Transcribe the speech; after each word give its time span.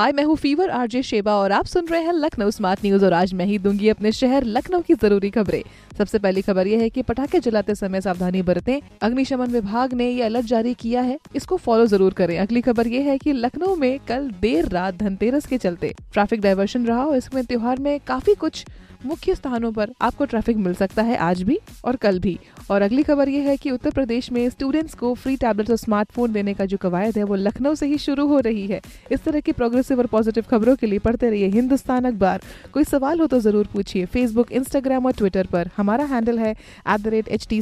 हाय, 0.00 0.12
मैं 0.12 0.22
हूँ 0.24 0.34
fever, 0.36 0.70
RJ 0.70 1.02
Sheba 1.02 1.34
और 1.36 1.52
आप 1.52 1.66
सुन 1.66 1.88
रहे 1.88 2.00
हैं 2.02 2.12
लखनऊ 2.12 2.50
स्मार्ट 2.50 2.84
न्यूज़ 2.84 3.04
और 3.04 3.12
आज 3.12 3.34
मैं 3.34 3.46
ही 3.46 3.58
दूँगी 3.58 3.88
अपने 3.88 4.12
शहर 4.12 4.44
लखनऊ 4.46 4.80
की 4.82 4.94
ज़रूरी 4.94 5.30
खबरें। 5.30 5.62
सबसे 5.98 6.18
पहली 6.18 6.42
खबर 6.42 6.66
यह 6.66 6.80
है 6.80 6.88
कि 6.90 7.02
पटाखे 7.02 7.40
जलाते 7.40 7.74
समय 7.74 8.00
सावधानी 8.00 8.42
बरतें। 8.42 8.80
अग्निशमन 9.02 9.50
विभाग 9.50 9.94
ने 9.94 10.08
ये 10.08 10.22
अलर्ट 10.22 10.46
जारी 10.46 10.74
किया 10.74 11.02
है, 11.02 11.18
इसको 11.36 11.56
फॉलो 11.58 11.86
ज़रूर 11.86 12.12
करें। 12.14 12.38
अगली 12.38 12.60
खबर 12.60 12.86
यह 12.86 13.10
है 13.10 13.18
कि 13.18 13.32
लखनऊ 13.34 13.76
में 13.76 13.98
कल 14.08 14.30
देर 14.40 14.68
रात 14.68 14.94
धनतेरस 14.94 15.46
के 15.46 15.58
चलते 15.58 15.94
ट्रैफ़िक 16.12 16.40
डायवर्शन 16.40 16.86
रहा 16.86 17.04
और 17.04 17.16
इसमें 17.16 17.44
त्योहार 17.44 17.78
में 17.78 17.98
काफ़ी 18.06 18.34
कुछ 18.34 18.64
मुख्य 19.04 19.34
स्थानों 19.34 19.70
पर 19.72 19.90
आपको 20.00 20.24
ट्रैफ़िक 20.24 20.56
मिल 20.56 20.74
सकता 20.74 21.02
है 21.02 21.16
आज 21.18 21.42
भी 21.42 21.58
और 21.84 21.96
कल 21.96 22.18
भी। 22.18 22.38
और 22.70 22.82
अगली 22.82 23.02
खबर 23.02 23.28
ये 23.28 23.40
है 23.40 23.56
कि 23.56 23.70
उत्तर 23.70 23.90
प्रदेश 23.90 24.30
में 24.32 24.48
स्टूडेंट्स 24.50 24.94
को 24.94 25.12
फ्री 25.14 25.36
टैबलेट्स 25.36 25.70
और 25.70 25.76
स्मार्टफ़ोन 25.76 26.32
देने 26.32 26.54
का 26.54 26.64
जो 26.64 26.76
कवायद 26.76 27.18
है, 27.18 27.24
वो 27.24 27.34
लखनऊ 27.34 27.74
से 27.74 27.86
ही 27.86 27.98
शुरू 27.98 28.26
हो 28.26 28.40
रही 28.40 28.66
है। 28.66 28.80
इस 29.12 29.22
तरह 29.24 29.40
की 29.40 29.52
प्रोग्रेसिव 29.90 29.98
और 29.98 30.06
पॉजिटिव 30.08 30.44
खबरों 30.50 30.74
के 30.76 30.86
लिए 30.86 30.98
पढ़ते 30.98 31.30
रहिए 31.30 31.48
हिंदुस्तान 31.50 32.04
अखबार। 32.04 32.40
कोई 32.72 32.84
सवाल 32.84 33.20
हो 33.20 33.26
तो 33.26 33.40
ज़रूर 33.40 33.68
पूछिए 33.72 34.06
फेसबुक 34.06 34.52
इंस्टाग्राम 34.52 35.06
और 35.06 35.12
ट्विटर 35.12 35.46
पर। 35.52 35.70
हमारा 35.76 36.04
हैंडल 36.04 36.38
है 36.38 36.50
at 36.50 37.00
the 37.00 37.08
rate 37.08 37.28
H 37.28 37.46
T 37.50 37.60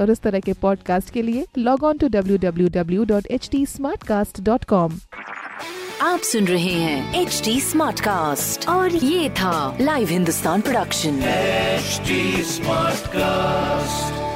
और 0.00 0.10
इस 0.10 0.20
तरह 0.22 0.40
के 0.40 0.52
पॉडकास्ट 0.62 1.10
के 1.10 1.22
लिए 1.22 1.46
log 1.58 1.84
on 1.84 1.98
to 1.98 2.08
W 2.08 2.36
W 2.38 2.68
W 2.72 3.04
dot 3.04 3.26
H 3.30 3.48
T 3.52 3.64
smartcast 4.02 4.40
dot 4.42 4.64
com 4.64 4.98
आप 6.02 6.20
सुन 6.32 6.44
रहे 6.46 6.72
हैं 6.72 7.20
एच 7.20 7.40
डी 7.44 7.60
स्मार्ट 7.60 8.00
कास्ट 8.00 8.68
और 8.68 8.94
ये 8.94 9.28
था 9.40 9.76
live 9.80 10.08
Hindustan 10.08 10.60
production 10.60 11.20
smart 12.52 13.06
cast 13.16 14.33